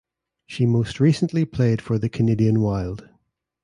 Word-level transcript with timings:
She 0.47 0.65
most 0.65 0.99
recently 0.99 1.45
played 1.45 1.79
for 1.79 1.99
the 1.99 2.09
Canadian 2.09 2.59
Wild. 2.61 3.07